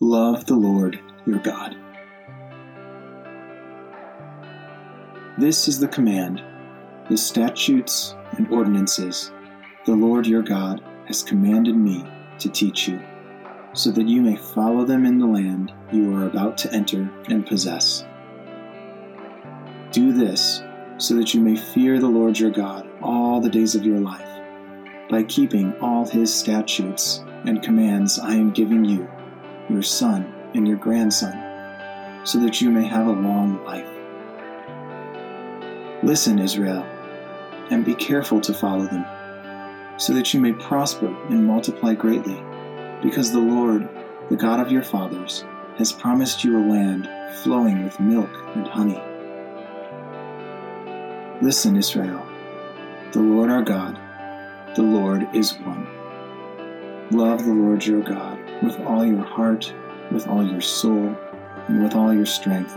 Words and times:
Love 0.00 0.46
the 0.46 0.54
Lord 0.54 1.00
your 1.26 1.40
God. 1.40 1.74
This 5.36 5.66
is 5.66 5.80
the 5.80 5.88
command, 5.88 6.40
the 7.10 7.16
statutes 7.16 8.14
and 8.36 8.46
ordinances 8.52 9.32
the 9.86 9.96
Lord 9.96 10.24
your 10.24 10.42
God 10.42 10.80
has 11.08 11.24
commanded 11.24 11.74
me 11.74 12.08
to 12.38 12.48
teach 12.48 12.86
you, 12.86 13.00
so 13.72 13.90
that 13.90 14.06
you 14.06 14.22
may 14.22 14.36
follow 14.36 14.84
them 14.84 15.04
in 15.04 15.18
the 15.18 15.26
land 15.26 15.72
you 15.90 16.14
are 16.14 16.26
about 16.26 16.56
to 16.58 16.72
enter 16.72 17.10
and 17.28 17.44
possess. 17.44 18.04
Do 19.90 20.12
this 20.12 20.62
so 20.98 21.16
that 21.16 21.34
you 21.34 21.40
may 21.40 21.56
fear 21.56 21.98
the 21.98 22.06
Lord 22.06 22.38
your 22.38 22.52
God 22.52 22.88
all 23.02 23.40
the 23.40 23.50
days 23.50 23.74
of 23.74 23.84
your 23.84 23.98
life, 23.98 24.30
by 25.10 25.24
keeping 25.24 25.76
all 25.80 26.06
his 26.06 26.32
statutes 26.32 27.24
and 27.46 27.64
commands 27.64 28.20
I 28.20 28.34
am 28.34 28.52
giving 28.52 28.84
you, 28.84 29.10
your 29.68 29.82
son 29.82 30.32
and 30.54 30.66
your 30.66 30.76
grandson, 30.76 31.34
so 32.24 32.38
that 32.38 32.60
you 32.60 32.70
may 32.70 32.86
have 32.86 33.06
a 33.06 33.10
long 33.10 33.64
life. 33.64 33.88
Listen, 36.02 36.38
Israel, 36.38 36.84
and 37.70 37.84
be 37.84 37.94
careful 37.94 38.40
to 38.40 38.54
follow 38.54 38.86
them, 38.86 39.04
so 39.98 40.12
that 40.14 40.32
you 40.32 40.40
may 40.40 40.52
prosper 40.52 41.08
and 41.28 41.44
multiply 41.44 41.92
greatly, 41.94 42.42
because 43.02 43.32
the 43.32 43.38
Lord, 43.38 43.88
the 44.30 44.36
God 44.36 44.60
of 44.60 44.72
your 44.72 44.82
fathers, 44.82 45.44
has 45.76 45.92
promised 45.92 46.44
you 46.44 46.56
a 46.56 46.64
land 46.68 47.08
flowing 47.42 47.84
with 47.84 48.00
milk 48.00 48.30
and 48.54 48.66
honey. 48.66 49.00
Listen, 51.40 51.76
Israel, 51.76 52.24
the 53.12 53.20
Lord 53.20 53.50
our 53.50 53.62
God, 53.62 53.98
the 54.74 54.82
Lord 54.82 55.28
is 55.34 55.58
one. 55.60 55.86
Love 57.10 57.46
the 57.46 57.52
Lord 57.54 57.86
your 57.86 58.02
God 58.02 58.38
with 58.62 58.78
all 58.80 59.02
your 59.02 59.24
heart, 59.24 59.72
with 60.12 60.28
all 60.28 60.46
your 60.46 60.60
soul, 60.60 61.16
and 61.66 61.82
with 61.82 61.94
all 61.94 62.12
your 62.12 62.26
strength. 62.26 62.76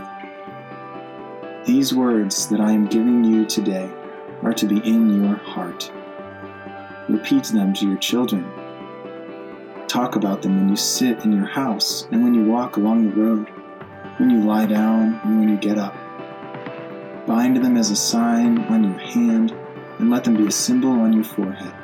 These 1.66 1.92
words 1.92 2.48
that 2.48 2.58
I 2.58 2.72
am 2.72 2.86
giving 2.86 3.24
you 3.24 3.44
today 3.44 3.90
are 4.42 4.54
to 4.54 4.66
be 4.66 4.78
in 4.78 5.22
your 5.22 5.36
heart. 5.36 5.92
Repeat 7.10 7.44
them 7.44 7.74
to 7.74 7.86
your 7.86 7.98
children. 7.98 8.50
Talk 9.86 10.16
about 10.16 10.40
them 10.40 10.56
when 10.56 10.70
you 10.70 10.76
sit 10.76 11.26
in 11.26 11.32
your 11.32 11.44
house 11.44 12.08
and 12.10 12.24
when 12.24 12.32
you 12.32 12.44
walk 12.44 12.78
along 12.78 13.10
the 13.10 13.14
road, 13.14 13.50
when 14.16 14.30
you 14.30 14.40
lie 14.40 14.64
down 14.64 15.20
and 15.24 15.40
when 15.40 15.50
you 15.50 15.58
get 15.58 15.76
up. 15.76 15.94
Bind 17.26 17.58
them 17.58 17.76
as 17.76 17.90
a 17.90 17.96
sign 17.96 18.60
on 18.64 18.82
your 18.82 18.98
hand 18.98 19.50
and 19.98 20.08
let 20.08 20.24
them 20.24 20.38
be 20.38 20.46
a 20.46 20.50
symbol 20.50 20.92
on 20.92 21.12
your 21.12 21.24
forehead. 21.24 21.74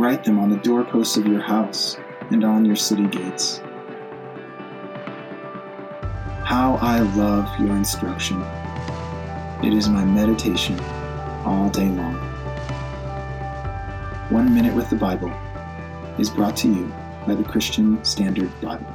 Write 0.00 0.24
them 0.24 0.38
on 0.38 0.48
the 0.48 0.56
doorposts 0.56 1.18
of 1.18 1.26
your 1.26 1.42
house 1.42 1.98
and 2.30 2.42
on 2.42 2.64
your 2.64 2.74
city 2.74 3.06
gates. 3.06 3.58
How 6.42 6.78
I 6.80 7.00
love 7.00 7.46
your 7.60 7.76
instruction. 7.76 8.40
It 9.62 9.74
is 9.74 9.90
my 9.90 10.02
meditation 10.02 10.80
all 11.44 11.68
day 11.68 11.86
long. 11.90 12.14
One 14.30 14.54
Minute 14.54 14.74
with 14.74 14.88
the 14.88 14.96
Bible 14.96 15.34
is 16.18 16.30
brought 16.30 16.56
to 16.56 16.68
you 16.68 16.90
by 17.26 17.34
the 17.34 17.44
Christian 17.44 18.02
Standard 18.02 18.58
Bible. 18.62 18.86